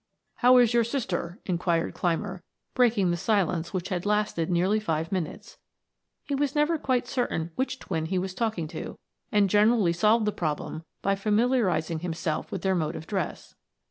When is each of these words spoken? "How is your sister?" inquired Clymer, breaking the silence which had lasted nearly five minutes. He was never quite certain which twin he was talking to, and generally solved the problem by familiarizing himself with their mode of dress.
"How 0.37 0.57
is 0.57 0.73
your 0.73 0.83
sister?" 0.83 1.39
inquired 1.45 1.93
Clymer, 1.93 2.41
breaking 2.73 3.11
the 3.11 3.17
silence 3.17 3.71
which 3.71 3.89
had 3.89 4.03
lasted 4.03 4.49
nearly 4.49 4.79
five 4.79 5.11
minutes. 5.11 5.59
He 6.23 6.33
was 6.33 6.55
never 6.55 6.79
quite 6.79 7.07
certain 7.07 7.51
which 7.53 7.77
twin 7.77 8.07
he 8.07 8.17
was 8.17 8.33
talking 8.33 8.67
to, 8.69 8.97
and 9.31 9.47
generally 9.47 9.93
solved 9.93 10.25
the 10.25 10.31
problem 10.31 10.85
by 11.03 11.13
familiarizing 11.13 11.99
himself 11.99 12.51
with 12.51 12.63
their 12.63 12.73
mode 12.73 12.95
of 12.95 13.05
dress. 13.05 13.53